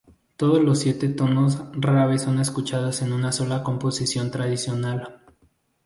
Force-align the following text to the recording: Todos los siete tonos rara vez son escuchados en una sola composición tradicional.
Todos 0.35 0.63
los 0.63 0.79
siete 0.79 1.09
tonos 1.09 1.59
rara 1.73 2.07
vez 2.07 2.23
son 2.23 2.39
escuchados 2.39 3.03
en 3.03 3.13
una 3.13 3.31
sola 3.31 3.61
composición 3.61 4.31
tradicional. 4.31 5.21